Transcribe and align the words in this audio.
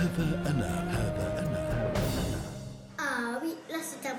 هذا 0.00 0.42
أنا 0.46 0.90
هذا 0.90 1.38
أنا. 1.38 1.60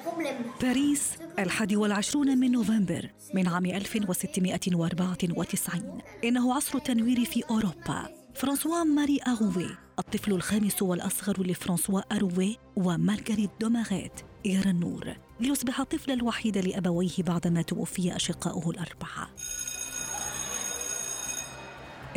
problème. 0.05 0.61
باريس 0.61 1.11
الحادي 1.39 1.75
والعشرون 1.75 2.37
من 2.37 2.51
نوفمبر 2.51 3.09
من 3.33 3.47
عام 3.47 3.65
1694 3.65 6.01
إنه 6.23 6.53
عصر 6.53 6.77
التنوير 6.77 7.25
في 7.25 7.43
أوروبا. 7.49 8.09
فرانسوا 8.35 8.83
ماري 8.83 9.19
أغوي 9.27 9.67
الطفل 9.99 10.31
الخامس 10.31 10.81
والأصغر 10.81 11.43
لفرانسوا 11.43 12.15
أروي 12.15 12.57
ومارغريت 12.75 13.49
دوماغيت 13.61 14.11
يرى 14.45 14.69
النور 14.69 15.15
ليصبح 15.39 15.79
الطفل 15.79 16.11
الوحيد 16.11 16.57
لأبويه 16.57 17.15
بعدما 17.19 17.61
توفي 17.61 18.15
أشقاؤه 18.15 18.69
الأربعة. 18.69 19.29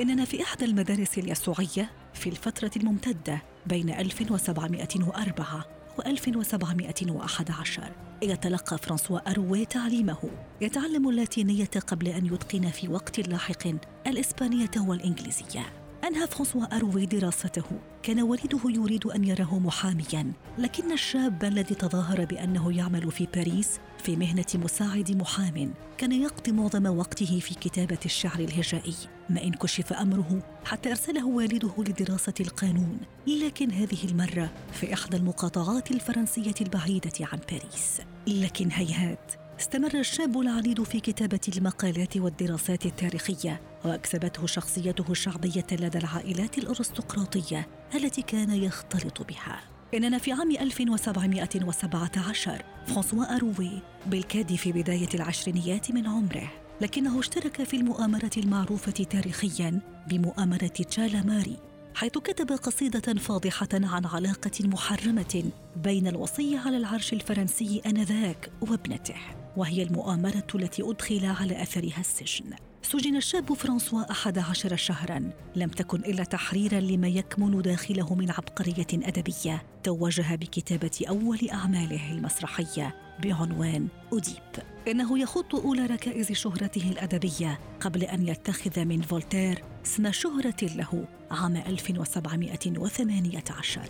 إننا 0.01 0.25
في 0.25 0.43
إحدى 0.43 0.65
المدارس 0.65 1.19
اليسوعية 1.19 1.91
في 2.15 2.27
الفترة 2.27 2.71
الممتدة 2.77 3.43
بين 3.66 3.91
1704 3.91 5.65
و 5.98 6.02
1711 6.02 7.93
يتلقى 8.23 8.79
فرانسوا 8.79 9.30
أروي 9.30 9.65
تعليمه. 9.65 10.30
يتعلم 10.61 11.09
اللاتينية 11.09 11.71
قبل 11.87 12.09
أن 12.09 12.27
يتقن 12.27 12.71
في 12.71 12.88
وقت 12.88 13.29
لاحق 13.29 13.69
الإسبانية 14.07 14.71
والإنجليزية. 14.77 15.84
أنهى 16.05 16.27
فرانسوا 16.27 16.77
أروي 16.77 17.07
دراسته. 17.07 17.65
كان 18.03 18.21
والده 18.21 18.61
يريد 18.65 19.07
أن 19.07 19.25
يراه 19.25 19.59
محاميا. 19.59 20.33
لكن 20.59 20.93
الشاب 20.93 21.45
الذي 21.45 21.75
تظاهر 21.75 22.25
بأنه 22.25 22.77
يعمل 22.77 23.13
في 23.13 23.27
باريس 23.35 23.80
في 23.99 24.17
مهنة 24.17 24.47
مساعد 24.55 25.11
محام 25.11 25.75
كان 25.99 26.13
يقضي 26.13 26.53
معظم 26.53 26.87
وقته 26.87 27.41
في 27.41 27.55
كتابة 27.55 27.99
الشعر 28.05 28.39
الهجائي. 28.39 28.95
ما 29.30 29.43
إن 29.45 29.53
كشف 29.53 29.93
أمره 29.93 30.43
حتى 30.65 30.91
أرسله 30.91 31.27
والده 31.27 31.75
لدراسة 31.79 32.35
القانون. 32.41 32.99
لكن 33.27 33.71
هذه 33.71 34.05
المرة 34.05 34.51
في 34.73 34.95
إحدى 34.95 35.16
المقاطعات 35.16 35.91
الفرنسية 35.91 36.55
البعيدة 36.61 37.13
عن 37.21 37.39
باريس. 37.51 38.01
لكن 38.27 38.71
هيهات 38.73 39.43
استمر 39.60 39.95
الشاب 39.95 40.41
العنيد 40.41 40.83
في 40.83 41.01
كتابة 41.01 41.41
المقالات 41.57 42.16
والدراسات 42.16 42.87
التاريخية 42.87 43.61
وأكسبته 43.85 44.46
شخصيته 44.46 45.05
الشعبية 45.11 45.66
لدى 45.73 45.99
العائلات 45.99 46.59
الأرستقراطية 46.59 47.66
التي 47.95 48.23
كان 48.23 48.51
يختلط 48.51 49.23
بها. 49.23 49.61
إننا 49.95 50.19
في 50.19 50.33
عام 50.33 50.51
1717 50.51 52.63
فرانسوا 52.87 53.37
أروي 53.37 53.71
بالكاد 54.07 54.55
في 54.55 54.73
بداية 54.73 55.09
العشرينيات 55.15 55.91
من 55.91 56.07
عمره 56.07 56.51
لكنه 56.80 57.21
اشترك 57.21 57.63
في 57.63 57.77
المؤامرة 57.77 58.30
المعروفة 58.37 58.93
تاريخيا 58.93 59.80
بمؤامرة 60.09 60.66
تشالاماري 60.66 61.57
حيث 61.95 62.13
كتب 62.13 62.52
قصيدة 62.52 63.15
فاضحة 63.15 63.68
عن 63.73 64.06
علاقة 64.06 64.50
محرمة 64.61 65.44
بين 65.77 66.06
الوصي 66.06 66.56
على 66.56 66.77
العرش 66.77 67.12
الفرنسي 67.12 67.83
آنذاك 67.87 68.50
وابنته. 68.61 69.44
وهي 69.56 69.83
المؤامرة 69.83 70.47
التي 70.55 70.83
أدخل 70.83 71.27
على 71.27 71.62
أثرها 71.62 72.00
السجن. 72.00 72.55
سجن 72.83 73.16
الشاب 73.16 73.53
فرانسوا 73.53 74.11
أحد 74.11 74.38
عشر 74.38 74.77
شهرا. 74.77 75.31
لم 75.56 75.69
تكن 75.69 76.00
إلا 76.00 76.25
تحريرا 76.25 76.81
لما 76.81 77.09
يكمن 77.09 77.62
داخله 77.62 78.15
من 78.15 78.31
عبقرية 78.31 78.87
أدبية. 78.93 79.62
توجها 79.83 80.37
بكتابة 80.37 81.00
أول 81.09 81.38
أعماله 81.53 82.12
المسرحية 82.12 82.94
بعنوان 83.22 83.88
أديب 84.12 84.65
إنه 84.88 85.19
يخط 85.19 85.55
أولى 85.55 85.87
ركائز 85.87 86.33
شهرته 86.33 86.91
الأدبية 86.91 87.59
قبل 87.81 88.05
أن 88.05 88.28
يتخذ 88.28 88.84
من 88.84 89.03
فولتير 89.03 89.65
اسم 89.87 90.12
شهرة 90.12 90.62
له 90.62 91.05
عام 91.31 91.56
1718 91.56 93.81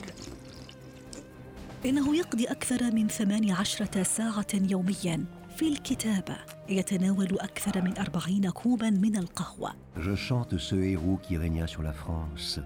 إنه 1.87 2.17
يقضي 2.17 2.45
أكثر 2.45 2.91
من 2.91 3.09
18 3.09 4.03
ساعة 4.03 4.47
يومياً 4.55 5.25
في 5.57 5.69
الكتابة 5.69 6.37
يتناول 6.69 7.39
أكثر 7.41 7.83
من 7.83 7.99
أربعين 7.99 8.51
كوبا 8.51 8.91
من 8.91 9.17
القهوة. 9.17 9.73
Je 9.97 10.15
chante 10.17 10.59
ce 10.59 10.75
héros 10.75 11.19
qui 11.23 11.37
régna 11.37 11.67
sur 11.67 11.83
la 11.83 11.93
France, 11.93 12.61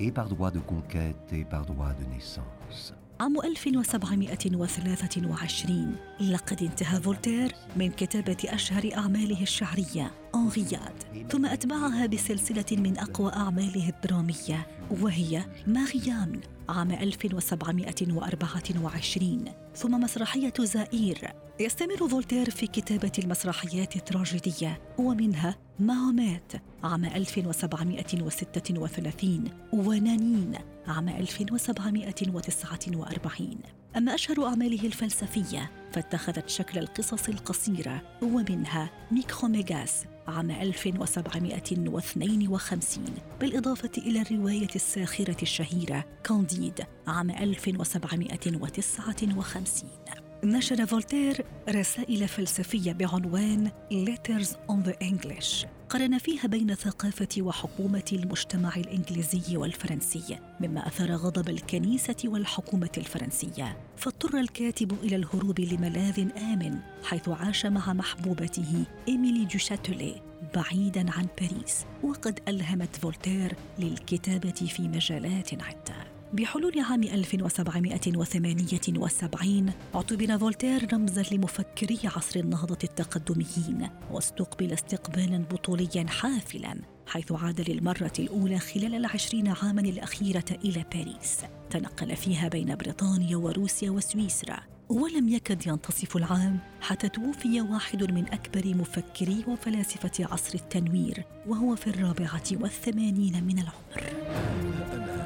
et 0.00 0.10
par 0.10 0.28
droit 0.28 0.50
de 0.50 0.58
conquête 0.58 1.32
et 1.32 1.44
par 1.44 1.64
droit 1.66 1.92
de 2.00 2.04
naissance. 2.14 2.92
عام 3.20 3.36
1723 3.44 5.94
لقد 6.20 6.62
انتهى 6.62 7.00
فولتير 7.00 7.54
من 7.76 7.90
كتابة 7.90 8.36
أشهر 8.44 8.90
أعماله 8.94 9.42
الشعرية 9.42 10.10
أنغياد. 10.34 11.28
ثم 11.30 11.46
أتبعها 11.46 12.06
بسلسلة 12.06 12.64
من 12.72 12.98
أقوى 12.98 13.32
أعماله 13.32 13.88
الدرامية 13.88 14.66
وهي 14.90 15.44
ماريامن 15.66 16.40
عام 16.68 16.90
1724 16.90 19.44
ثم 19.74 20.00
مسرحية 20.00 20.52
زائير 20.60 21.30
يستمر 21.60 22.08
فولتير 22.08 22.50
في 22.50 22.66
كتابة 22.66 23.12
المسرحيات 23.18 23.96
التراجيدية 23.96 24.80
ومنها 24.98 25.56
ماهوميت 25.78 26.52
عام 26.84 27.04
1736 27.04 29.44
ونانين 29.72 30.54
عام 30.86 31.08
1749 31.08 33.56
أما 33.96 34.14
أشهر 34.14 34.46
أعماله 34.46 34.86
الفلسفية 34.86 35.70
فاتخذت 35.92 36.48
شكل 36.48 36.78
القصص 36.78 37.28
القصيرة 37.28 38.02
ومنها 38.22 38.90
ميكروميغاس 39.10 40.04
عام 40.28 40.50
1752 40.50 43.04
بالإضافة 43.40 43.90
إلى 43.98 44.22
الرواية 44.22 44.68
الساخرة 44.76 45.42
الشهيرة 45.42 46.04
كانديد 46.24 46.80
عام 47.06 47.30
1759 47.30 50.19
نشر 50.44 50.86
فولتير 50.86 51.44
رسائل 51.68 52.28
فلسفية 52.28 52.92
بعنوان 52.92 53.70
Letters 53.92 54.48
on 54.48 54.88
the 54.88 54.94
English. 55.02 55.66
قرن 55.88 56.18
فيها 56.18 56.46
بين 56.46 56.74
ثقافة 56.74 57.28
وحكومة 57.38 58.04
المجتمع 58.12 58.76
الإنجليزي 58.76 59.56
والفرنسي 59.56 60.38
مما 60.60 60.86
أثار 60.86 61.12
غضب 61.12 61.48
الكنيسة 61.48 62.16
والحكومة 62.24 62.90
الفرنسية. 62.98 63.76
فاضطر 63.96 64.38
الكاتب 64.38 64.92
إلى 65.02 65.16
الهروب 65.16 65.60
لملاذ 65.60 66.28
آمن 66.36 66.78
حيث 67.04 67.28
عاش 67.28 67.66
مع 67.66 67.92
محبوبته 67.92 68.84
إيميلي 69.08 69.44
دو 69.44 69.64
شاتليه 69.64 70.22
بعيدا 70.54 71.10
عن 71.10 71.26
باريس 71.40 71.84
وقد 72.02 72.40
ألهمت 72.48 72.96
فولتير 72.96 73.54
للكتابة 73.78 74.50
في 74.50 74.82
مجالات 74.82 75.62
عدة. 75.62 76.19
بحلول 76.32 76.80
عام 76.80 77.02
1778 77.02 79.72
اعتبر 79.94 80.38
فولتير 80.38 80.92
رمزا 80.92 81.22
لمفكري 81.32 81.98
عصر 82.04 82.40
النهضة 82.40 82.78
التقدميين 82.84 83.88
واستقبل 84.10 84.72
استقبالا 84.72 85.38
بطوليا 85.38 86.06
حافلا 86.08 86.74
حيث 87.06 87.32
عاد 87.32 87.70
للمرة 87.70 88.12
الأولى 88.18 88.58
خلال 88.58 88.94
العشرين 88.94 89.48
عاما 89.48 89.80
الأخيرة 89.80 90.44
إلى 90.64 90.84
باريس. 90.94 91.38
تنقل 91.70 92.16
فيها 92.16 92.48
بين 92.48 92.76
بريطانيا 92.76 93.36
وروسيا 93.36 93.90
وسويسرا 93.90 94.58
ولم 94.88 95.28
يكد 95.28 95.66
ينتصف 95.66 96.16
العام 96.16 96.58
حتى 96.80 97.08
توفي 97.08 97.60
واحد 97.60 98.12
من 98.12 98.24
أكبر 98.32 98.74
مفكري 98.74 99.44
وفلاسفة 99.48 100.26
عصر 100.32 100.54
التنوير 100.54 101.24
وهو 101.46 101.76
في 101.76 101.86
الرابعة 101.86 102.42
والثمانين 102.52 103.44
من 103.44 103.58
العمر. 103.58 104.10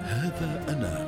هذا 0.04 0.60
أنا. 0.68 1.03